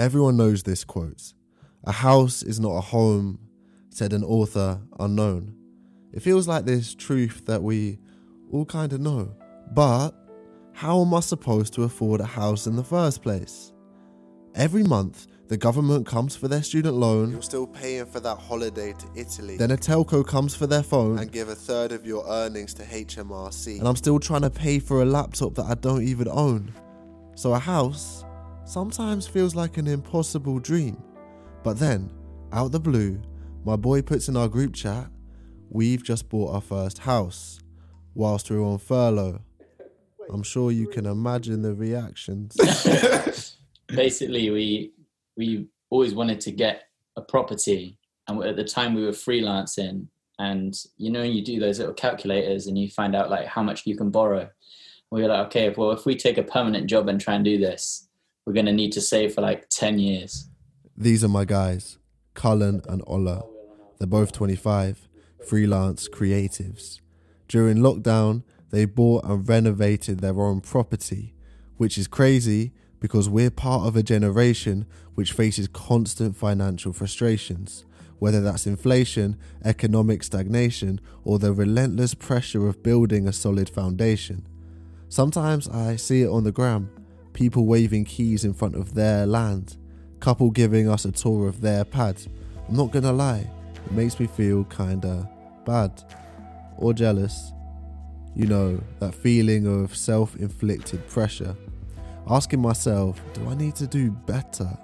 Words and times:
Everyone 0.00 0.38
knows 0.38 0.62
this 0.62 0.82
quote 0.82 1.34
A 1.84 1.92
house 1.92 2.42
is 2.42 2.58
not 2.58 2.70
a 2.70 2.80
home, 2.80 3.38
said 3.90 4.14
an 4.14 4.24
author 4.24 4.80
unknown. 4.98 5.54
It 6.14 6.20
feels 6.20 6.48
like 6.48 6.64
this 6.64 6.94
truth 6.94 7.44
that 7.44 7.62
we 7.62 7.98
all 8.50 8.64
kind 8.64 8.94
of 8.94 9.00
know. 9.02 9.36
But 9.74 10.12
how 10.72 11.02
am 11.02 11.12
I 11.12 11.20
supposed 11.20 11.74
to 11.74 11.82
afford 11.82 12.22
a 12.22 12.24
house 12.24 12.66
in 12.66 12.76
the 12.76 12.82
first 12.82 13.20
place? 13.22 13.74
Every 14.54 14.84
month, 14.84 15.26
the 15.48 15.58
government 15.58 16.06
comes 16.06 16.34
for 16.34 16.48
their 16.48 16.62
student 16.62 16.94
loan. 16.94 17.32
You're 17.32 17.42
still 17.42 17.66
paying 17.66 18.06
for 18.06 18.20
that 18.20 18.36
holiday 18.36 18.94
to 18.94 19.06
Italy. 19.14 19.58
Then 19.58 19.72
a 19.72 19.76
telco 19.76 20.26
comes 20.26 20.54
for 20.54 20.66
their 20.66 20.82
phone. 20.82 21.18
and 21.18 21.30
give 21.30 21.50
a 21.50 21.54
third 21.54 21.92
of 21.92 22.06
your 22.06 22.26
earnings 22.26 22.72
to 22.74 22.84
HMRC. 22.84 23.78
and 23.78 23.86
I'm 23.86 23.96
still 23.96 24.18
trying 24.18 24.42
to 24.42 24.50
pay 24.50 24.78
for 24.78 25.02
a 25.02 25.04
laptop 25.04 25.56
that 25.56 25.66
I 25.66 25.74
don't 25.74 26.04
even 26.04 26.26
own. 26.26 26.72
So 27.34 27.52
a 27.52 27.58
house 27.58 28.24
sometimes 28.64 29.26
feels 29.26 29.54
like 29.54 29.76
an 29.76 29.86
impossible 29.86 30.58
dream. 30.58 31.02
But 31.62 31.78
then, 31.78 32.10
out 32.52 32.72
the 32.72 32.80
blue, 32.80 33.20
my 33.64 33.76
boy 33.76 34.02
puts 34.02 34.28
in 34.28 34.36
our 34.36 34.48
group 34.48 34.74
chat, 34.74 35.10
we've 35.68 36.02
just 36.02 36.28
bought 36.28 36.54
our 36.54 36.60
first 36.60 36.98
house 36.98 37.60
whilst 38.14 38.50
we're 38.50 38.62
on 38.62 38.78
furlough. 38.78 39.40
I'm 40.32 40.42
sure 40.42 40.70
you 40.70 40.86
can 40.86 41.06
imagine 41.06 41.62
the 41.62 41.74
reactions. 41.74 42.56
basically 43.94 44.50
we 44.50 44.92
we 45.36 45.66
always 45.90 46.14
wanted 46.14 46.40
to 46.40 46.50
get 46.50 46.84
a 47.16 47.22
property 47.22 47.98
and 48.28 48.42
at 48.44 48.56
the 48.56 48.64
time 48.64 48.94
we 48.94 49.04
were 49.04 49.10
freelancing 49.10 50.06
and 50.38 50.74
you 50.96 51.10
know 51.10 51.22
you 51.22 51.44
do 51.44 51.58
those 51.60 51.78
little 51.78 51.94
calculators 51.94 52.66
and 52.66 52.78
you 52.78 52.88
find 52.88 53.14
out 53.14 53.30
like 53.30 53.46
how 53.46 53.62
much 53.62 53.86
you 53.86 53.96
can 53.96 54.10
borrow 54.10 54.48
we 55.10 55.22
were 55.22 55.28
like 55.28 55.46
okay 55.46 55.74
well 55.76 55.90
if 55.90 56.06
we 56.06 56.14
take 56.14 56.38
a 56.38 56.42
permanent 56.42 56.88
job 56.88 57.08
and 57.08 57.20
try 57.20 57.34
and 57.34 57.44
do 57.44 57.58
this 57.58 58.08
we're 58.46 58.52
going 58.52 58.66
to 58.66 58.72
need 58.72 58.92
to 58.92 59.00
save 59.00 59.34
for 59.34 59.40
like 59.40 59.68
10 59.68 59.98
years 59.98 60.48
These 60.96 61.24
are 61.24 61.28
my 61.28 61.44
guys, 61.44 61.98
Cullen 62.34 62.82
and 62.88 63.02
Ola. 63.06 63.42
They're 63.98 64.06
both 64.06 64.32
25, 64.32 65.08
freelance 65.46 66.08
creatives. 66.08 67.00
During 67.48 67.78
lockdown, 67.78 68.42
they 68.70 68.84
bought 68.84 69.24
and 69.24 69.48
renovated 69.48 70.20
their 70.20 70.40
own 70.40 70.60
property, 70.60 71.34
which 71.76 71.98
is 71.98 72.06
crazy 72.06 72.72
because 73.00 73.28
we're 73.28 73.50
part 73.50 73.86
of 73.86 73.96
a 73.96 74.02
generation 74.02 74.86
which 75.14 75.32
faces 75.32 75.68
constant 75.68 76.36
financial 76.36 76.92
frustrations, 76.92 77.84
whether 78.18 78.40
that's 78.40 78.66
inflation, 78.66 79.38
economic 79.64 80.22
stagnation, 80.22 81.00
or 81.24 81.38
the 81.38 81.52
relentless 81.52 82.14
pressure 82.14 82.68
of 82.68 82.82
building 82.82 83.26
a 83.26 83.32
solid 83.32 83.68
foundation. 83.68 84.46
Sometimes 85.08 85.68
I 85.68 85.96
see 85.96 86.22
it 86.22 86.28
on 86.28 86.44
the 86.44 86.52
gram 86.52 86.90
people 87.32 87.66
waving 87.66 88.04
keys 88.04 88.44
in 88.44 88.52
front 88.54 88.76
of 88.76 88.94
their 88.94 89.26
land, 89.26 89.76
couple 90.20 90.50
giving 90.50 90.88
us 90.88 91.04
a 91.04 91.12
tour 91.12 91.48
of 91.48 91.60
their 91.60 91.84
pad. 91.84 92.20
I'm 92.68 92.76
not 92.76 92.92
gonna 92.92 93.12
lie, 93.12 93.50
it 93.86 93.92
makes 93.92 94.18
me 94.20 94.26
feel 94.26 94.64
kinda 94.64 95.28
bad 95.64 96.02
or 96.76 96.92
jealous. 96.92 97.52
You 98.34 98.46
know, 98.46 98.80
that 99.00 99.14
feeling 99.14 99.66
of 99.66 99.96
self 99.96 100.36
inflicted 100.36 101.06
pressure. 101.08 101.56
Asking 102.28 102.60
myself, 102.60 103.20
do 103.34 103.48
I 103.48 103.54
need 103.54 103.74
to 103.76 103.86
do 103.86 104.10
better? 104.10 104.76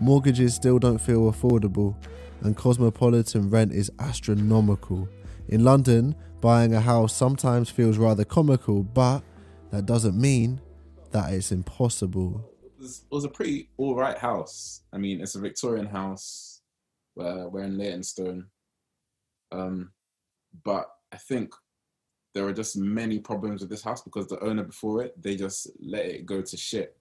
Mortgages 0.00 0.54
still 0.54 0.78
don't 0.78 1.00
feel 1.00 1.32
affordable, 1.32 1.96
and 2.42 2.56
cosmopolitan 2.56 3.50
rent 3.50 3.72
is 3.72 3.90
astronomical. 3.98 5.08
In 5.48 5.64
London, 5.64 6.14
buying 6.40 6.74
a 6.74 6.80
house 6.80 7.14
sometimes 7.14 7.70
feels 7.70 7.98
rather 7.98 8.24
comical, 8.24 8.82
but 8.82 9.22
that 9.70 9.86
doesn't 9.86 10.20
mean 10.20 10.60
that 11.16 11.32
it's 11.32 11.50
impossible. 11.50 12.50
It 12.62 12.72
was, 12.78 13.04
it 13.10 13.14
was 13.14 13.24
a 13.24 13.30
pretty 13.30 13.70
all 13.78 13.96
right 13.96 14.18
house. 14.18 14.82
I 14.92 14.98
mean, 14.98 15.22
it's 15.22 15.34
a 15.34 15.40
Victorian 15.40 15.86
house. 15.86 16.60
Where 17.14 17.48
we're 17.48 17.62
in 17.62 17.78
Leytonstone. 17.78 18.48
Um, 19.50 19.92
but 20.62 20.86
I 21.10 21.16
think 21.16 21.54
there 22.34 22.46
are 22.46 22.52
just 22.52 22.76
many 22.76 23.18
problems 23.18 23.62
with 23.62 23.70
this 23.70 23.82
house 23.82 24.02
because 24.02 24.26
the 24.28 24.38
owner 24.44 24.64
before 24.64 25.02
it, 25.02 25.14
they 25.22 25.34
just 25.34 25.70
let 25.80 26.04
it 26.04 26.26
go 26.26 26.42
to 26.42 26.56
shit. 26.58 26.94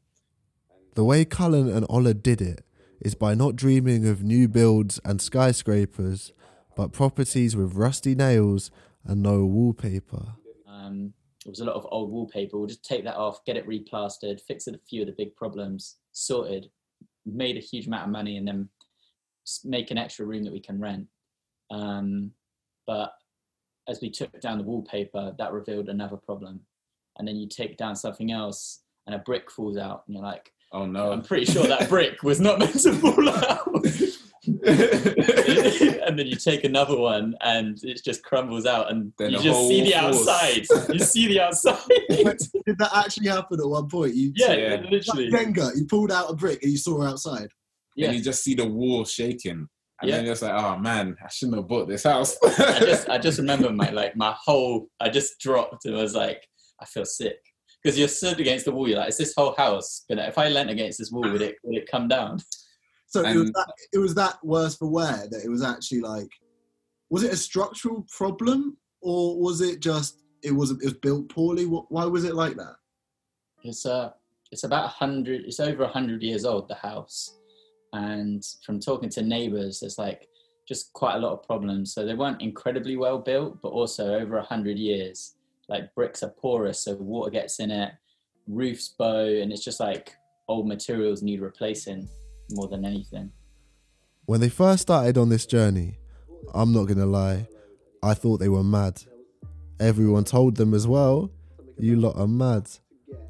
The 0.93 1.03
way 1.03 1.25
Cullen 1.25 1.67
and 1.69 1.85
Ola 1.89 2.13
did 2.13 2.39
it 2.41 2.63
is 3.01 3.13
by 3.13 3.35
not 3.35 3.57
dreaming 3.57 4.07
of 4.07 4.23
new 4.23 4.47
builds 4.47 5.01
and 5.03 5.21
skyscrapers, 5.21 6.31
but 6.77 6.93
properties 6.93 7.57
with 7.57 7.75
rusty 7.75 8.15
nails 8.15 8.71
and 9.03 9.21
no 9.21 9.43
wallpaper. 9.43 10.35
There 11.45 11.51
was 11.51 11.59
a 11.59 11.65
lot 11.65 11.75
of 11.75 11.87
old 11.91 12.11
wallpaper. 12.11 12.57
We'll 12.57 12.67
just 12.67 12.83
take 12.83 13.03
that 13.03 13.15
off 13.15 13.45
get 13.45 13.55
it 13.55 13.67
replastered 13.67 14.41
fix 14.41 14.67
a 14.67 14.77
few 14.89 15.01
of 15.01 15.07
the 15.07 15.13
big 15.13 15.35
problems 15.35 15.97
sorted 16.11 16.69
made 17.25 17.57
a 17.57 17.61
huge 17.61 17.87
amount 17.87 18.05
of 18.05 18.09
money 18.09 18.37
and 18.37 18.47
then 18.47 18.69
make 19.63 19.91
an 19.91 19.97
extra 19.97 20.25
room 20.25 20.43
that 20.43 20.53
we 20.53 20.59
can 20.59 20.79
rent. 20.79 21.07
Um, 21.71 22.31
but 22.87 23.13
as 23.87 24.01
we 24.01 24.09
took 24.09 24.39
down 24.41 24.57
the 24.57 24.63
wallpaper 24.63 25.33
that 25.37 25.53
revealed 25.53 25.89
another 25.89 26.17
problem. 26.17 26.61
And 27.17 27.27
then 27.27 27.37
you 27.37 27.47
take 27.47 27.77
down 27.77 27.95
something 27.95 28.31
else 28.31 28.81
and 29.05 29.15
a 29.15 29.19
brick 29.19 29.51
falls 29.51 29.77
out 29.77 30.03
and 30.07 30.15
you're 30.15 30.23
like 30.23 30.51
Oh 30.71 30.85
no! 30.85 31.11
i'm 31.11 31.21
pretty 31.21 31.45
sure 31.45 31.67
that 31.67 31.87
brick 31.89 32.23
was 32.23 32.41
not 32.41 32.59
meant 32.59 32.79
to 32.81 32.93
fall 32.93 33.29
out 33.29 33.85
and 36.05 36.17
then 36.19 36.27
you 36.27 36.35
take 36.35 36.63
another 36.63 36.97
one 36.97 37.35
and 37.41 37.77
it 37.83 38.01
just 38.03 38.23
crumbles 38.23 38.65
out 38.65 38.91
and 38.91 39.11
Then 39.17 39.31
you 39.31 39.39
just 39.39 39.67
see 39.67 39.81
the 39.83 39.91
falls. 39.91 40.27
outside 40.27 40.67
you 40.93 40.99
see 40.99 41.27
the 41.27 41.41
outside 41.41 41.77
Did 42.09 42.77
that 42.79 42.91
actually 42.93 43.27
happen 43.27 43.59
at 43.59 43.67
one 43.67 43.87
point? 43.87 44.15
You, 44.15 44.31
yeah, 44.35 44.53
Yeah. 44.53 44.69
like 44.75 44.91
literally 44.91 45.31
Jenga, 45.31 45.75
you 45.75 45.85
pulled 45.85 46.11
out 46.11 46.29
a 46.31 46.35
brick 46.35 46.61
and 46.63 46.71
you 46.71 46.77
saw 46.77 47.01
her 47.01 47.07
outside. 47.07 47.47
yeah 47.95 48.07
And 48.07 48.17
you 48.17 48.23
just 48.23 48.43
see 48.43 48.55
the 48.55 48.65
wall 48.67 49.05
shaking, 49.05 49.67
and 50.01 50.09
Yeah. 50.09 50.17
then 50.17 50.25
it's 50.27 50.41
like, 50.41 50.53
oh 50.53 50.77
man, 50.77 51.15
I 51.23 51.29
shouldn't 51.29 51.57
have 51.57 51.67
bought 51.67 51.87
this 51.87 52.03
house. 52.03 52.37
I 52.43 52.79
just 52.79 53.09
I 53.09 53.17
just 53.17 53.37
remember 53.43 53.71
my 53.71 53.89
like 53.89 54.15
my 54.15 54.35
whole 54.45 54.89
I 54.99 55.09
just 55.09 55.39
dropped 55.39 55.85
and 55.85 55.95
was 55.95 56.15
like 56.15 56.41
I 56.81 56.85
feel 56.85 57.05
sick 57.05 57.37
because 57.81 57.97
you're 57.97 58.07
stood 58.07 58.39
against 58.39 58.65
the 58.65 58.71
wall 58.71 58.87
you're 58.87 58.97
like 58.97 59.09
is 59.09 59.17
this 59.17 59.33
whole 59.37 59.53
house 59.57 60.03
gonna 60.09 60.23
if 60.23 60.37
I 60.37 60.49
leant 60.49 60.69
against 60.71 60.97
this 60.99 61.11
wall 61.11 61.29
would 61.31 61.41
it 61.41 61.55
would 61.63 61.77
it 61.77 61.89
come 61.89 62.07
down 62.07 62.39
So 63.23 63.29
it 63.29 63.35
was 63.37 63.51
that 63.51 63.73
it 63.93 63.97
was 63.97 64.15
that 64.15 64.37
worse 64.43 64.75
for 64.75 64.89
wear 64.89 65.27
that 65.29 65.43
it 65.43 65.49
was 65.49 65.63
actually 65.63 66.01
like 66.01 66.29
was 67.09 67.23
it 67.23 67.33
a 67.33 67.37
structural 67.37 68.05
problem 68.15 68.77
or 69.01 69.39
was 69.39 69.61
it 69.61 69.79
just 69.79 70.21
it 70.43 70.51
was 70.51 70.71
it 70.71 70.83
was 70.83 70.93
built 70.93 71.29
poorly? 71.29 71.65
What, 71.65 71.91
why 71.91 72.05
was 72.05 72.23
it 72.23 72.35
like 72.35 72.55
that? 72.57 72.75
it's 73.65 73.85
uh 73.85 74.11
it's 74.51 74.63
about 74.63 74.85
a 74.85 74.89
hundred 74.89 75.41
it's 75.45 75.59
over 75.59 75.83
a 75.83 75.87
hundred 75.87 76.21
years 76.21 76.45
old 76.45 76.67
the 76.67 76.75
house 76.75 77.37
and 77.93 78.43
from 78.65 78.79
talking 78.79 79.09
to 79.09 79.21
neighbors 79.21 79.79
there's 79.79 79.97
like 79.97 80.27
just 80.67 80.93
quite 80.93 81.15
a 81.15 81.19
lot 81.19 81.33
of 81.33 81.43
problems 81.43 81.93
so 81.93 82.05
they 82.05 82.13
weren't 82.13 82.41
incredibly 82.41 82.95
well 82.95 83.17
built 83.17 83.61
but 83.61 83.69
also 83.69 84.15
over 84.15 84.37
a 84.37 84.43
hundred 84.43 84.77
years 84.77 85.35
like 85.67 85.93
bricks 85.95 86.23
are 86.23 86.29
porous 86.29 86.79
so 86.79 86.95
water 86.95 87.31
gets 87.31 87.59
in 87.59 87.71
it 87.71 87.93
roofs 88.47 88.89
bow 88.89 89.25
and 89.25 89.51
it's 89.51 89.63
just 89.63 89.79
like 89.79 90.13
old 90.47 90.67
materials 90.67 91.23
need 91.23 91.41
replacing 91.41 92.07
more 92.51 92.67
than 92.67 92.85
anything 92.85 93.31
When 94.25 94.41
they 94.41 94.49
first 94.49 94.81
started 94.83 95.17
on 95.17 95.29
this 95.29 95.45
journey, 95.45 95.99
I'm 96.53 96.73
not 96.73 96.85
gonna 96.85 97.05
lie, 97.05 97.47
I 98.01 98.13
thought 98.15 98.39
they 98.39 98.49
were 98.49 98.63
mad. 98.63 99.03
Everyone 99.79 100.23
told 100.23 100.55
them 100.55 100.73
as 100.73 100.87
well, 100.87 101.31
you 101.77 101.95
lot 101.95 102.15
are 102.17 102.27
mad. 102.27 102.69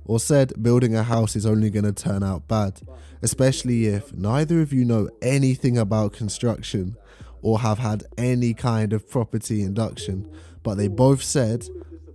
Or 0.06 0.20
said 0.20 0.62
building 0.62 0.96
a 0.96 1.04
house 1.04 1.36
is 1.36 1.46
only 1.46 1.70
gonna 1.70 1.92
turn 1.92 2.24
out 2.24 2.48
bad, 2.48 2.82
especially 3.22 3.88
if 3.88 4.14
neither 4.14 4.62
of 4.62 4.72
you 4.72 4.86
know 4.86 5.10
anything 5.22 5.78
about 5.78 6.14
construction 6.14 6.96
or 7.42 7.60
have 7.60 7.80
had 7.80 8.04
any 8.18 8.54
kind 8.54 8.94
of 8.94 9.10
property 9.10 9.62
induction. 9.62 10.30
But 10.64 10.76
they 10.76 10.88
both 10.88 11.22
said, 11.24 11.68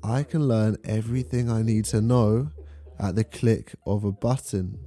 I 0.02 0.22
can 0.22 0.48
learn 0.48 0.76
everything 0.84 1.50
I 1.50 1.62
need 1.62 1.84
to 1.86 2.00
know 2.00 2.50
at 2.98 3.14
the 3.14 3.24
click 3.24 3.74
of 3.86 4.04
a 4.04 4.12
button. 4.12 4.78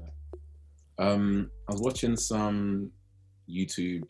Um, 1.04 1.52
I 1.68 1.74
was 1.74 1.82
watching 1.82 2.16
some 2.16 2.92
YouTube, 3.50 4.10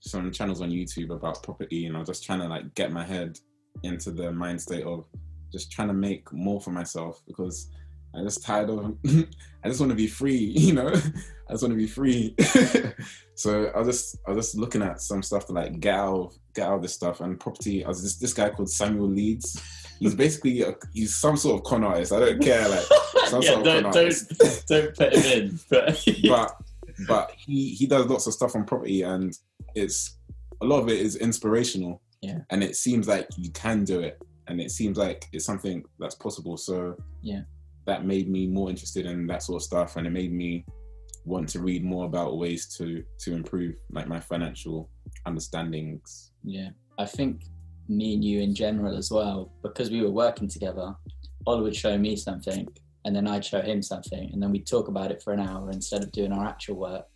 some 0.00 0.30
channels 0.30 0.60
on 0.60 0.70
YouTube 0.70 1.10
about 1.10 1.42
property, 1.42 1.86
and 1.86 1.96
I 1.96 2.00
was 2.00 2.08
just 2.08 2.24
trying 2.24 2.40
to 2.40 2.48
like 2.48 2.74
get 2.74 2.92
my 2.92 3.04
head 3.04 3.38
into 3.82 4.12
the 4.12 4.30
mind 4.30 4.60
state 4.60 4.84
of 4.84 5.06
just 5.52 5.72
trying 5.72 5.88
to 5.88 5.94
make 5.94 6.32
more 6.32 6.60
for 6.60 6.70
myself 6.70 7.22
because 7.26 7.70
I'm 8.16 8.24
just 8.24 8.44
tired 8.44 8.70
of. 8.70 8.96
I 9.64 9.68
just 9.68 9.80
want 9.80 9.90
to 9.90 9.96
be 9.96 10.06
free, 10.06 10.36
you 10.56 10.74
know. 10.74 10.88
I 10.88 11.52
just 11.52 11.62
want 11.62 11.72
to 11.72 11.76
be 11.76 11.86
free. 11.86 12.34
so 13.34 13.70
I 13.74 13.78
was 13.78 13.88
just 13.88 14.18
I 14.26 14.30
was 14.30 14.46
just 14.46 14.56
looking 14.56 14.82
at 14.82 15.00
some 15.00 15.22
stuff 15.22 15.46
to 15.46 15.52
like 15.52 15.80
get 15.80 15.94
out 15.94 16.14
of, 16.14 16.38
get 16.54 16.68
out 16.68 16.76
of 16.76 16.82
this 16.82 16.94
stuff 16.94 17.20
and 17.20 17.38
property. 17.38 17.84
I 17.84 17.88
was 17.88 18.02
this 18.02 18.16
this 18.16 18.32
guy 18.32 18.50
called 18.50 18.70
Samuel 18.70 19.08
Leeds. 19.08 19.60
He's 20.00 20.14
basically 20.14 20.62
a, 20.62 20.74
he's 20.92 21.14
some 21.14 21.36
sort 21.36 21.60
of 21.60 21.64
con 21.64 21.84
artist. 21.84 22.12
I 22.12 22.20
don't 22.20 22.42
care 22.42 22.68
like 22.68 22.84
some 23.26 23.42
yeah, 23.42 23.50
sort 23.52 23.64
don't, 23.64 23.82
con 23.84 23.92
don't, 23.92 24.66
don't 24.68 24.96
put 24.96 25.14
him 25.14 25.42
in. 25.42 25.58
But, 25.70 26.06
but 26.28 26.54
but 27.06 27.32
he 27.36 27.70
he 27.70 27.86
does 27.86 28.06
lots 28.06 28.26
of 28.26 28.34
stuff 28.34 28.54
on 28.54 28.64
property 28.64 29.02
and 29.02 29.36
it's 29.74 30.18
a 30.60 30.64
lot 30.64 30.80
of 30.80 30.88
it 30.88 30.98
is 30.98 31.16
inspirational 31.16 32.00
Yeah. 32.22 32.38
and 32.50 32.62
it 32.62 32.76
seems 32.76 33.08
like 33.08 33.28
you 33.36 33.50
can 33.50 33.84
do 33.84 34.00
it 34.00 34.20
and 34.46 34.60
it 34.60 34.70
seems 34.70 34.96
like 34.98 35.26
it's 35.32 35.44
something 35.44 35.84
that's 35.98 36.14
possible 36.14 36.56
so 36.56 36.96
Yeah. 37.22 37.42
That 37.86 38.04
made 38.04 38.28
me 38.28 38.46
more 38.46 38.70
interested 38.70 39.06
in 39.06 39.26
that 39.26 39.42
sort 39.42 39.62
of 39.62 39.64
stuff 39.64 39.96
and 39.96 40.06
it 40.06 40.10
made 40.10 40.32
me 40.32 40.64
want 41.24 41.48
to 41.48 41.60
read 41.60 41.84
more 41.84 42.06
about 42.06 42.38
ways 42.38 42.66
to 42.76 43.02
to 43.18 43.32
improve 43.32 43.74
like 43.90 44.06
my 44.06 44.20
financial 44.20 44.90
understandings. 45.26 46.32
Yeah, 46.42 46.70
I 46.98 47.06
think 47.06 47.44
me 47.88 48.14
and 48.14 48.24
you 48.24 48.40
in 48.40 48.54
general 48.54 48.96
as 48.96 49.10
well, 49.10 49.52
because 49.62 49.90
we 49.90 50.02
were 50.02 50.10
working 50.10 50.48
together. 50.48 50.94
Ola 51.46 51.62
would 51.62 51.76
show 51.76 51.98
me 51.98 52.16
something, 52.16 52.66
and 53.04 53.14
then 53.14 53.26
I'd 53.26 53.44
show 53.44 53.60
him 53.60 53.82
something, 53.82 54.30
and 54.32 54.42
then 54.42 54.50
we'd 54.50 54.66
talk 54.66 54.88
about 54.88 55.10
it 55.10 55.22
for 55.22 55.32
an 55.32 55.40
hour 55.40 55.70
instead 55.70 56.02
of 56.02 56.12
doing 56.12 56.32
our 56.32 56.46
actual 56.46 56.76
work. 56.76 57.06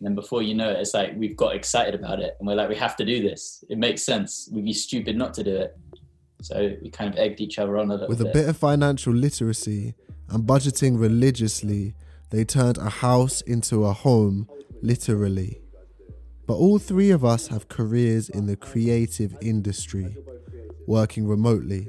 And 0.00 0.08
then 0.08 0.14
before 0.16 0.42
you 0.42 0.54
know 0.54 0.70
it, 0.70 0.80
it's 0.80 0.94
like 0.94 1.12
we've 1.16 1.36
got 1.36 1.54
excited 1.54 1.94
about 1.94 2.20
it, 2.20 2.36
and 2.38 2.46
we're 2.46 2.56
like, 2.56 2.68
we 2.68 2.76
have 2.76 2.96
to 2.96 3.04
do 3.04 3.22
this. 3.22 3.62
It 3.68 3.78
makes 3.78 4.02
sense. 4.02 4.48
We'd 4.52 4.64
be 4.64 4.72
stupid 4.72 5.16
not 5.16 5.34
to 5.34 5.44
do 5.44 5.56
it. 5.56 5.78
So 6.42 6.76
we 6.82 6.90
kind 6.90 7.12
of 7.12 7.18
egged 7.18 7.40
each 7.40 7.58
other 7.58 7.78
on 7.78 7.90
a 7.90 7.94
little 7.94 8.08
With 8.08 8.20
a 8.20 8.24
bit. 8.24 8.34
bit 8.34 8.48
of 8.48 8.56
financial 8.56 9.12
literacy 9.12 9.94
and 10.28 10.44
budgeting 10.44 11.00
religiously, 11.00 11.94
they 12.30 12.44
turned 12.44 12.78
a 12.78 12.90
house 12.90 13.40
into 13.42 13.84
a 13.84 13.92
home, 13.92 14.48
literally. 14.82 15.60
But 16.46 16.54
all 16.54 16.78
three 16.78 17.10
of 17.10 17.24
us 17.24 17.48
have 17.48 17.68
careers 17.68 18.28
in 18.28 18.46
the 18.46 18.56
creative 18.56 19.36
industry, 19.40 20.16
working 20.86 21.26
remotely, 21.26 21.88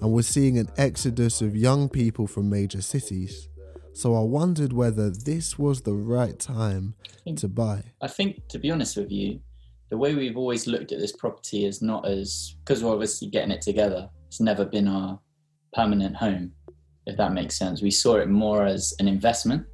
and 0.00 0.12
we're 0.12 0.22
seeing 0.22 0.58
an 0.58 0.68
exodus 0.76 1.40
of 1.40 1.56
young 1.56 1.88
people 1.88 2.26
from 2.26 2.50
major 2.50 2.82
cities. 2.82 3.48
So 3.92 4.16
I 4.16 4.20
wondered 4.20 4.72
whether 4.72 5.08
this 5.08 5.56
was 5.56 5.82
the 5.82 5.94
right 5.94 6.36
time 6.38 6.94
to 7.36 7.48
buy. 7.48 7.84
I 8.02 8.08
think, 8.08 8.48
to 8.48 8.58
be 8.58 8.70
honest 8.72 8.96
with 8.96 9.12
you, 9.12 9.40
the 9.94 9.98
way 9.98 10.12
we've 10.12 10.36
always 10.36 10.66
looked 10.66 10.90
at 10.90 10.98
this 10.98 11.12
property 11.12 11.66
is 11.66 11.80
not 11.80 12.04
as 12.04 12.56
because 12.64 12.82
we're 12.82 12.90
obviously 12.90 13.28
getting 13.28 13.52
it 13.52 13.62
together. 13.62 14.10
It's 14.26 14.40
never 14.40 14.64
been 14.64 14.88
our 14.88 15.20
permanent 15.72 16.16
home, 16.16 16.50
if 17.06 17.16
that 17.16 17.32
makes 17.32 17.56
sense. 17.56 17.80
We 17.80 17.92
saw 17.92 18.16
it 18.16 18.28
more 18.28 18.64
as 18.64 18.92
an 18.98 19.06
investment. 19.06 19.64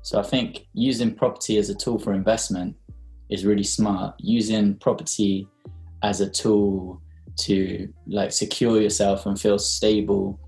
So 0.00 0.18
I 0.18 0.22
think 0.22 0.66
using 0.72 1.14
property 1.14 1.58
as 1.58 1.68
a 1.68 1.74
tool 1.74 1.98
for 1.98 2.14
investment 2.14 2.76
is 3.28 3.44
really 3.44 3.62
smart. 3.62 4.14
Using 4.20 4.74
property 4.76 5.46
as 6.02 6.22
a 6.22 6.30
tool 6.30 7.02
to 7.40 7.92
like 8.06 8.32
secure 8.32 8.80
yourself 8.80 9.26
and 9.26 9.38
feel 9.38 9.58
stable 9.58 10.40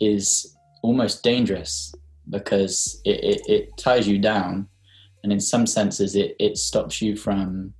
is 0.00 0.56
almost 0.82 1.22
dangerous 1.22 1.94
because 2.28 3.00
it, 3.04 3.22
it, 3.22 3.40
it 3.48 3.76
ties 3.76 4.08
you 4.08 4.18
down 4.18 4.66
and 5.22 5.32
in 5.32 5.38
some 5.38 5.64
senses 5.64 6.16
it, 6.16 6.34
it 6.40 6.58
stops 6.58 7.00
you 7.00 7.14
from 7.14 7.72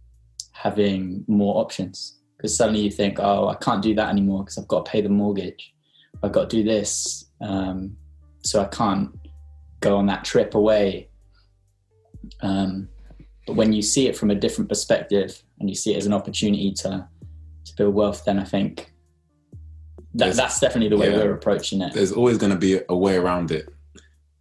having 0.63 1.25
more 1.29 1.61
options. 1.61 2.21
Because 2.37 2.57
suddenly 2.57 2.83
you 2.83 2.91
think 2.91 3.19
oh 3.19 3.49
i 3.49 3.55
can't 3.57 3.83
do 3.83 3.95
that 3.97 4.11
anymore 4.11 4.45
because 4.45 4.59
i've 4.59 4.69
got 4.69 4.85
to 4.85 4.91
pay 4.91 5.01
the 5.01 5.09
mortgage. 5.09 5.75
I've 6.23 6.33
got 6.33 6.51
to 6.51 6.57
do 6.57 6.63
this 6.63 7.27
um, 7.41 7.97
so 8.43 8.61
i 8.61 8.67
can't 8.67 9.11
go 9.81 9.97
on 9.97 10.07
that 10.07 10.25
trip 10.25 10.55
away. 10.55 11.09
Um, 12.41 12.89
but 13.47 13.55
when 13.55 13.73
you 13.73 13.81
see 13.81 14.09
it 14.09 14.17
from 14.17 14.31
a 14.31 14.35
different 14.35 14.69
perspective 14.69 15.43
and 15.59 15.69
you 15.69 15.77
see 15.77 15.95
it 15.95 15.97
as 15.97 16.07
an 16.07 16.13
opportunity 16.13 16.73
to, 16.73 17.09
to 17.65 17.73
build 17.77 17.95
wealth 17.95 18.25
then 18.25 18.39
i 18.39 18.45
think 18.45 18.93
that, 20.15 20.35
that's 20.35 20.61
definitely 20.61 20.89
the 20.89 20.97
way 20.97 21.11
yeah. 21.11 21.19
we're 21.19 21.33
approaching 21.33 21.81
it. 21.81 21.93
There's 21.93 22.13
always 22.13 22.39
going 22.39 22.53
to 22.53 22.59
be 22.59 22.81
a 22.89 22.97
way 22.97 23.17
around 23.17 23.51
it, 23.51 23.69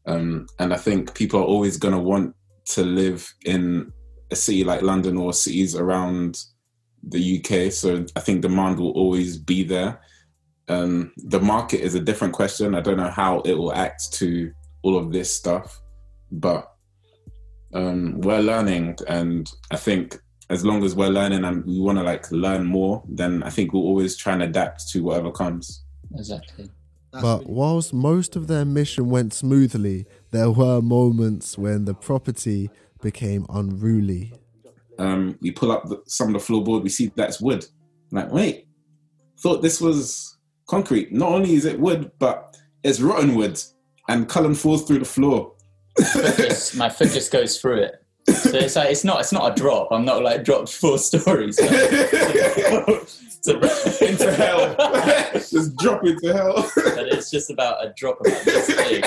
um, 0.05 0.47
and 0.59 0.73
I 0.73 0.77
think 0.77 1.13
people 1.13 1.39
are 1.39 1.45
always 1.45 1.77
going 1.77 1.93
to 1.93 1.99
want 1.99 2.35
to 2.65 2.83
live 2.83 3.33
in 3.45 3.91
a 4.31 4.35
city 4.35 4.63
like 4.63 4.81
London 4.81 5.17
or 5.17 5.33
cities 5.33 5.75
around 5.75 6.43
the 7.03 7.39
UK. 7.39 7.71
So 7.71 8.05
I 8.15 8.19
think 8.19 8.41
demand 8.41 8.79
will 8.79 8.91
always 8.91 9.37
be 9.37 9.63
there. 9.63 10.01
Um, 10.67 11.13
the 11.17 11.39
market 11.39 11.79
is 11.81 11.95
a 11.95 11.99
different 12.01 12.33
question. 12.33 12.75
I 12.75 12.81
don't 12.81 12.97
know 12.97 13.09
how 13.09 13.39
it 13.41 13.53
will 13.53 13.73
act 13.73 14.11
to 14.13 14.51
all 14.83 14.97
of 14.97 15.11
this 15.13 15.33
stuff, 15.33 15.79
but 16.31 16.71
um, 17.73 18.19
we're 18.21 18.41
learning, 18.41 18.97
and 19.07 19.49
I 19.71 19.77
think 19.77 20.17
as 20.49 20.65
long 20.65 20.83
as 20.83 20.95
we're 20.95 21.09
learning 21.09 21.43
and 21.43 21.65
we 21.65 21.79
want 21.79 21.97
to 21.97 22.03
like 22.03 22.29
learn 22.31 22.65
more, 22.65 23.03
then 23.09 23.43
I 23.43 23.49
think 23.49 23.73
we'll 23.73 23.83
always 23.83 24.15
try 24.15 24.33
and 24.33 24.43
adapt 24.43 24.87
to 24.89 25.01
whatever 25.03 25.31
comes. 25.31 25.83
exactly 26.17 26.69
That's 27.11 27.21
But 27.23 27.39
really- 27.39 27.53
whilst 27.53 27.93
most 27.93 28.35
of 28.37 28.47
their 28.47 28.63
mission 28.65 29.09
went 29.09 29.33
smoothly, 29.33 30.05
there 30.31 30.49
were 30.51 30.81
moments 30.81 31.57
when 31.57 31.83
the 31.85 31.93
property 31.93 32.69
became 33.01 33.45
unruly. 33.49 34.33
um, 34.99 35.37
we 35.41 35.51
pull 35.51 35.71
up 35.71 35.87
the, 35.89 36.01
some 36.07 36.33
of 36.33 36.41
the 36.41 36.53
floorboard, 36.53 36.83
we 36.83 36.89
see 36.89 37.11
that's 37.15 37.39
wood. 37.41 37.65
I'm 38.11 38.17
like, 38.17 38.31
wait, 38.31 38.67
thought 39.39 39.61
this 39.61 39.79
was 39.81 40.37
concrete. 40.67 41.11
Not 41.13 41.29
only 41.31 41.53
is 41.55 41.65
it 41.65 41.79
wood, 41.79 42.11
but 42.19 42.57
it's 42.83 42.99
rotten 43.01 43.35
wood, 43.35 43.59
and 44.09 44.27
Cullen 44.27 44.55
falls 44.55 44.83
through 44.83 44.99
the 44.99 45.05
floor. 45.05 45.53
just, 46.37 46.75
my 46.75 46.89
foot 46.89 47.09
just 47.11 47.31
goes 47.31 47.59
through 47.59 47.81
it. 47.83 48.03
So 48.29 48.57
it's 48.57 48.75
like 48.75 48.89
it's 48.91 49.03
not 49.05 49.21
it's 49.21 49.31
not 49.31 49.51
a 49.51 49.55
drop. 49.55 49.87
I'm 49.91 50.03
not 50.03 50.21
like 50.21 50.43
dropped 50.43 50.69
four 50.73 50.97
stories. 51.09 51.57
into 51.59 51.71
hell, 54.37 54.75
just 55.33 55.75
drop 55.77 56.05
into 56.05 56.33
hell. 56.33 56.69
but 56.75 57.07
it's 57.07 57.31
just 57.31 57.49
about 57.49 57.85
a 57.85 57.93
drop 57.95 58.19
about 58.19 58.43
this 58.43 58.67
big. 58.75 59.05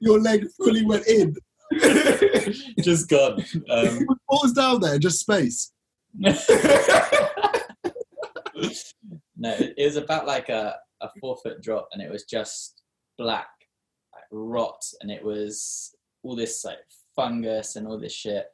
your 0.00 0.18
leg 0.18 0.46
fully 0.56 0.84
went 0.86 1.06
in. 1.06 1.36
Just 2.80 3.08
gone. 3.08 3.44
Um, 3.70 4.06
What 4.26 4.42
was 4.42 4.52
down 4.52 4.80
there? 4.80 4.98
Just 4.98 5.20
space. 5.20 5.72
no, 6.18 6.30
it 8.56 9.74
it 9.76 9.84
was 9.84 9.96
about 9.96 10.26
like 10.26 10.48
a, 10.48 10.76
a 11.00 11.08
four 11.20 11.36
foot 11.42 11.62
drop, 11.62 11.88
and 11.92 12.02
it 12.02 12.10
was 12.10 12.24
just 12.24 12.82
black, 13.18 13.48
like 14.14 14.24
rot, 14.30 14.82
and 15.00 15.10
it 15.10 15.22
was 15.24 15.94
all 16.22 16.34
this 16.36 16.64
like 16.64 16.78
fungus 17.14 17.76
and 17.76 17.86
all 17.86 17.98
this 17.98 18.12
shit. 18.14 18.46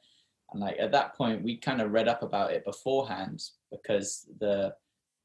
And 0.53 0.61
like 0.61 0.77
at 0.79 0.93
that 0.93 1.15
point, 1.17 1.43
we 1.43 1.57
kind 1.57 1.81
of 1.81 1.93
read 1.93 2.09
up 2.09 2.23
about 2.23 2.53
it 2.53 2.65
beforehand 2.65 3.43
because 3.71 4.27
the 4.41 4.75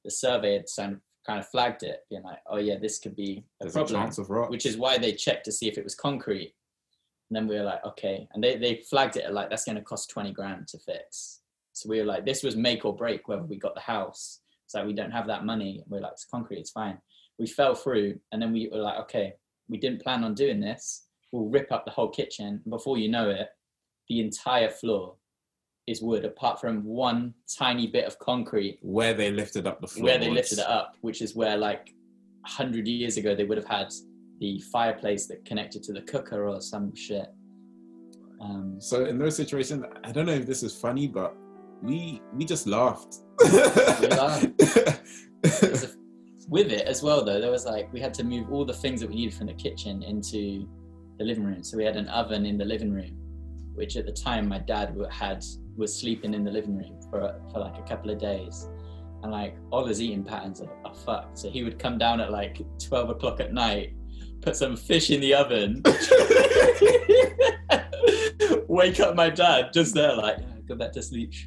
the 0.06 0.12
survey 0.12 0.54
had 0.54 0.66
kind 0.76 0.94
of 0.94 1.00
kind 1.28 1.40
of 1.40 1.48
flagged 1.48 1.84
it, 1.84 2.00
being 2.10 2.24
like, 2.24 2.40
oh 2.48 2.58
yeah, 2.58 2.78
this 2.80 3.00
could 3.00 3.16
be 3.16 3.44
a 3.62 3.66
There's 3.66 3.76
a 3.76 3.80
problem 3.80 4.02
chance 4.02 4.18
of 4.18 4.30
rot. 4.30 4.50
which 4.50 4.66
is 4.66 4.78
why 4.78 4.98
they 4.98 5.14
checked 5.14 5.46
to 5.46 5.52
see 5.52 5.68
if 5.68 5.78
it 5.78 5.84
was 5.84 5.96
concrete. 5.96 6.54
And 7.30 7.36
then 7.36 7.48
we 7.48 7.56
were 7.56 7.64
like, 7.64 7.86
okay. 7.86 8.28
And 8.34 8.44
they, 8.44 8.58
they 8.58 8.82
flagged 8.90 9.18
it 9.18 9.26
at 9.26 9.34
like, 9.34 9.50
that's 9.50 9.66
going 9.66 9.76
to 9.76 9.84
cost 9.84 10.10
20 10.10 10.32
grand 10.32 10.68
to 10.70 10.80
fix. 10.80 11.42
So 11.74 11.88
we 11.88 12.00
were 12.00 12.06
like, 12.06 12.26
this 12.26 12.44
was 12.44 12.56
make 12.56 12.86
or 12.86 12.96
break 12.96 13.28
whether 13.28 13.44
we 13.44 13.58
got 13.58 13.76
the 13.76 13.82
house. 13.82 14.40
So 14.68 14.84
we 14.86 14.94
don't 14.94 15.12
have 15.12 15.28
that 15.28 15.46
money. 15.46 15.84
We're 15.88 16.02
like, 16.02 16.14
it's 16.14 16.26
concrete, 16.26 16.60
it's 16.60 16.72
fine. 16.72 16.98
We 17.38 17.48
fell 17.48 17.76
through 17.76 18.20
and 18.32 18.42
then 18.42 18.52
we 18.52 18.70
were 18.72 18.80
like, 18.80 19.00
okay, 19.02 19.34
we 19.68 19.78
didn't 19.78 20.02
plan 20.02 20.24
on 20.24 20.34
doing 20.34 20.60
this. 20.60 21.06
We'll 21.32 21.50
rip 21.50 21.72
up 21.72 21.86
the 21.86 21.92
whole 21.92 22.10
kitchen. 22.10 22.62
Before 22.68 22.98
you 22.98 23.10
know 23.10 23.30
it, 23.30 23.50
the 24.10 24.20
entire 24.20 24.70
floor 24.70 25.16
is 25.88 26.02
wood, 26.02 26.26
apart 26.26 26.60
from 26.60 26.84
one 26.84 27.34
tiny 27.58 27.88
bit 27.88 28.06
of 28.06 28.18
concrete 28.20 28.80
where 28.82 29.14
they 29.14 29.32
lifted 29.32 29.68
up 29.68 29.82
the 29.82 29.88
floor. 29.88 30.06
where 30.06 30.18
they 30.18 30.30
lifted 30.30 30.60
it 30.60 30.68
up, 30.68 30.96
which 31.02 31.22
is 31.22 31.36
where 31.36 31.58
like 31.58 31.94
hundred 32.46 32.88
years 32.88 33.18
ago 33.18 33.36
they 33.36 33.44
would 33.44 33.58
have 33.58 33.68
had 33.68 33.92
the 34.40 34.60
fireplace 34.72 35.28
that 35.28 35.44
connected 35.46 35.84
to 35.84 35.94
the 35.94 36.02
cooker 36.02 36.48
or 36.48 36.62
some 36.62 36.94
shit. 36.96 37.28
Um, 38.42 38.80
So 38.80 39.06
in 39.06 39.18
those 39.18 39.36
situations, 39.36 39.84
I 40.04 40.12
don't 40.12 40.26
know 40.26 40.34
if 40.34 40.46
this 40.46 40.64
is 40.64 40.74
funny, 40.76 41.08
but 41.08 41.36
we 41.82 42.22
we 42.34 42.46
just 42.46 42.68
laughed. 42.68 43.18
laughed. 43.42 44.48
there's 45.42 45.84
a- 45.84 45.90
with 46.50 46.72
it 46.72 46.86
as 46.88 47.04
well 47.04 47.24
though, 47.24 47.40
there 47.40 47.52
was 47.52 47.66
like 47.66 47.92
we 47.94 48.00
had 48.00 48.14
to 48.16 48.24
move 48.24 48.52
all 48.52 48.66
the 48.66 48.74
things 48.74 49.02
that 49.02 49.10
we 49.10 49.16
needed 49.16 49.34
from 49.36 49.48
the 49.48 49.54
kitchen 49.54 50.04
into 50.04 50.68
the 51.18 51.24
living 51.26 51.44
room. 51.44 51.64
So 51.64 51.78
we 51.78 51.84
had 51.86 51.96
an 51.98 52.08
oven 52.10 52.46
in 52.46 52.58
the 52.58 52.66
living 52.66 52.92
room, 52.92 53.16
which 53.76 53.98
at 53.98 54.06
the 54.06 54.12
time 54.14 54.48
my 54.48 54.60
dad 54.60 54.96
had 55.12 55.44
was 55.78 55.98
sleeping 56.00 56.34
in 56.34 56.44
the 56.44 56.52
living 56.52 56.78
room 56.78 57.00
for 57.10 57.20
for 57.52 57.60
like 57.60 57.78
a 57.78 57.84
couple 57.84 58.10
of 58.12 58.18
days. 58.20 58.68
And 59.22 59.32
like 59.34 59.58
all 59.70 59.86
his 59.86 60.02
eating 60.02 60.24
patterns 60.24 60.62
are, 60.62 60.72
are 60.86 60.94
fucked. 60.96 61.38
So 61.40 61.50
he 61.50 61.64
would 61.66 61.78
come 61.78 61.98
down 61.98 62.22
at 62.22 62.32
like 62.32 62.62
twelve 62.88 63.10
o'clock 63.10 63.40
at 63.42 63.54
night, 63.54 63.94
put 64.42 64.56
some 64.56 64.76
fish 64.76 65.10
in 65.10 65.22
the 65.22 65.34
oven, 65.34 65.82
wake 68.68 69.00
up 69.00 69.16
my 69.16 69.30
dad 69.30 69.72
just 69.74 69.94
there, 69.94 70.16
like 70.16 70.38
go 70.68 70.76
back 70.76 70.92
to 70.94 71.02
sleep. 71.02 71.34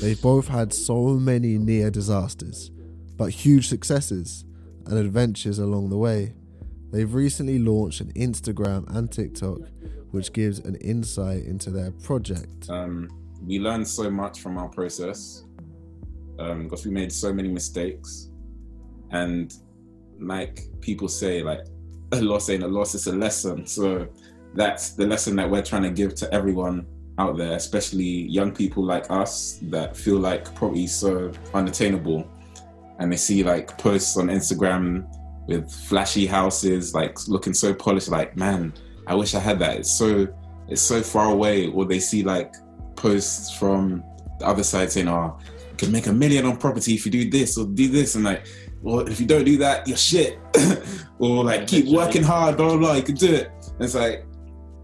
They 0.00 0.14
both 0.14 0.48
had 0.48 0.72
so 0.72 1.08
many 1.08 1.58
near 1.58 1.90
disasters, 1.90 2.70
but 3.16 3.30
huge 3.30 3.68
successes 3.68 4.44
and 4.86 4.96
adventures 4.96 5.58
along 5.58 5.90
the 5.90 5.98
way. 5.98 6.34
They've 6.92 7.12
recently 7.12 7.58
launched 7.58 8.00
an 8.00 8.12
Instagram 8.12 8.88
and 8.96 9.10
TikTok, 9.10 9.58
which 10.12 10.32
gives 10.32 10.60
an 10.60 10.76
insight 10.76 11.44
into 11.44 11.70
their 11.70 11.90
project. 11.90 12.70
um, 12.70 13.08
we 13.44 13.58
learned 13.58 13.88
so 13.88 14.08
much 14.08 14.40
from 14.40 14.56
our 14.56 14.68
process 14.68 15.44
um, 16.38 16.62
because 16.64 16.86
we 16.86 16.92
made 16.92 17.12
so 17.12 17.32
many 17.32 17.48
mistakes 17.48 18.30
and 19.10 19.52
like 20.26 20.60
people 20.80 21.08
say 21.08 21.42
like 21.42 21.60
a 22.12 22.20
loss 22.20 22.50
ain't 22.50 22.62
a 22.62 22.68
loss 22.68 22.94
it's 22.94 23.06
a 23.06 23.12
lesson 23.12 23.66
so 23.66 24.06
that's 24.54 24.90
the 24.90 25.06
lesson 25.06 25.34
that 25.36 25.48
we're 25.50 25.62
trying 25.62 25.82
to 25.82 25.90
give 25.90 26.14
to 26.14 26.32
everyone 26.32 26.86
out 27.18 27.36
there 27.36 27.54
especially 27.54 28.26
young 28.28 28.52
people 28.52 28.84
like 28.84 29.10
us 29.10 29.58
that 29.62 29.96
feel 29.96 30.18
like 30.18 30.46
is 30.74 30.94
so 30.94 31.30
unattainable 31.54 32.28
and 32.98 33.12
they 33.12 33.16
see 33.16 33.42
like 33.42 33.76
posts 33.78 34.16
on 34.16 34.26
instagram 34.26 35.06
with 35.46 35.70
flashy 35.70 36.26
houses 36.26 36.94
like 36.94 37.16
looking 37.28 37.54
so 37.54 37.74
polished 37.74 38.08
like 38.08 38.36
man 38.36 38.72
I 39.06 39.14
wish 39.14 39.34
I 39.34 39.40
had 39.40 39.58
that. 39.58 39.78
It's 39.78 39.92
so 39.92 40.28
it's 40.68 40.80
so 40.82 41.02
far 41.02 41.30
away. 41.30 41.68
Or 41.68 41.84
they 41.84 42.00
see 42.00 42.22
like 42.22 42.54
posts 42.96 43.54
from 43.56 44.02
the 44.38 44.46
other 44.46 44.62
side 44.62 44.92
saying, 44.92 45.08
"Oh, 45.08 45.38
can 45.82 45.92
make 45.92 46.06
a 46.06 46.12
million 46.12 46.46
on 46.46 46.56
property 46.56 46.94
if 46.94 47.04
you 47.04 47.12
do 47.12 47.28
this 47.28 47.58
or 47.58 47.66
do 47.66 47.88
this," 47.88 48.14
and 48.14 48.24
like, 48.24 48.46
well, 48.82 49.00
if 49.00 49.20
you 49.20 49.26
don't 49.26 49.44
do 49.44 49.56
that, 49.58 49.86
you're 49.86 49.96
shit. 49.96 50.38
or 51.18 51.44
like, 51.44 51.66
keep 51.66 51.86
working 51.86 52.22
hard, 52.22 52.56
blah 52.56 52.68
blah 52.68 52.76
blah. 52.78 52.92
You 52.94 53.02
can 53.02 53.16
do 53.16 53.32
it. 53.34 53.50
And 53.66 53.80
it's 53.80 53.94
like, 53.94 54.24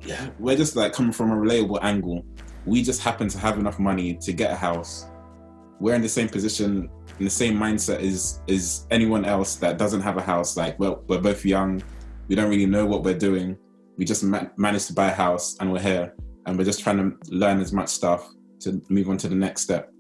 yeah, 0.03 0.29
we're 0.39 0.57
just 0.57 0.77
like 0.77 0.93
coming 0.93 1.13
from 1.13 1.31
a 1.31 1.37
relatable 1.37 1.79
angle. 1.83 2.25
We 2.67 2.83
just 2.83 3.01
happen 3.01 3.29
to 3.29 3.39
have 3.39 3.59
enough 3.59 3.79
money 3.79 4.15
to 4.17 4.33
get 4.33 4.51
a 4.53 4.57
house. 4.57 5.07
We're 5.81 5.95
in 5.95 6.03
the 6.03 6.09
same 6.09 6.29
position, 6.29 6.91
in 7.19 7.25
the 7.25 7.31
same 7.31 7.57
mindset 7.57 8.01
as 8.01 8.41
as 8.49 8.87
anyone 8.91 9.25
else 9.25 9.57
that 9.57 9.79
doesn't 9.79 10.01
have 10.01 10.17
a 10.17 10.23
house. 10.23 10.57
Like, 10.57 10.79
well, 10.79 11.05
we're 11.07 11.21
both 11.21 11.45
young. 11.45 11.83
We 12.29 12.35
don't 12.35 12.51
really 12.51 12.67
know 12.67 12.87
what 12.87 13.05
we're 13.05 13.19
doing. 13.19 13.57
We 13.97 14.05
just 14.05 14.23
ma- 14.23 14.49
managed 14.57 14.89
to 14.89 14.93
buy 14.93 15.09
a 15.11 15.15
house, 15.15 15.57
and 15.61 15.73
we're 15.73 15.81
here, 15.81 16.15
and 16.47 16.59
we're 16.59 16.65
just 16.65 16.81
trying 16.81 16.99
to 16.99 17.17
learn 17.31 17.61
as 17.61 17.73
much 17.73 17.89
stuff 17.89 18.29
to 18.61 18.83
move 18.89 19.09
on 19.09 19.17
to 19.19 19.29
the 19.29 19.35
next 19.35 19.63
step. 19.63 19.93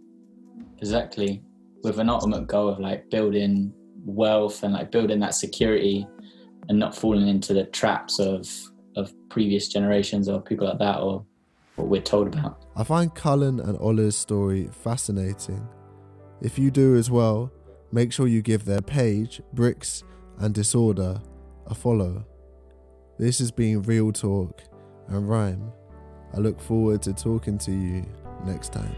Exactly 0.78 1.42
with 1.82 1.98
an 1.98 2.08
ultimate 2.08 2.46
goal 2.46 2.68
of 2.68 2.78
like 2.78 3.08
building 3.10 3.72
wealth 4.04 4.62
and 4.62 4.72
like 4.72 4.90
building 4.90 5.20
that 5.20 5.34
security 5.34 6.06
and 6.68 6.78
not 6.78 6.94
falling 6.94 7.28
into 7.28 7.54
the 7.54 7.64
traps 7.64 8.18
of 8.18 8.48
of 8.96 9.12
previous 9.28 9.68
generations 9.68 10.28
or 10.28 10.40
people 10.40 10.66
like 10.66 10.78
that 10.78 10.98
or 11.00 11.24
what 11.76 11.88
we're 11.88 12.02
told 12.02 12.26
about 12.26 12.64
I 12.78 12.84
find 12.84 13.12
Cullen 13.12 13.58
and 13.58 13.76
Ola's 13.80 14.16
story 14.16 14.68
fascinating. 14.70 15.66
If 16.40 16.60
you 16.60 16.70
do 16.70 16.94
as 16.94 17.10
well, 17.10 17.50
make 17.90 18.12
sure 18.12 18.28
you 18.28 18.40
give 18.40 18.64
their 18.64 18.80
page, 18.80 19.42
Bricks 19.52 20.04
and 20.38 20.54
Disorder, 20.54 21.20
a 21.66 21.74
follow. 21.74 22.24
This 23.18 23.40
has 23.40 23.50
been 23.50 23.82
Real 23.82 24.12
Talk 24.12 24.62
and 25.08 25.28
Rhyme. 25.28 25.72
I 26.32 26.38
look 26.38 26.60
forward 26.60 27.02
to 27.02 27.12
talking 27.12 27.58
to 27.58 27.72
you 27.72 28.06
next 28.44 28.72
time. 28.72 28.94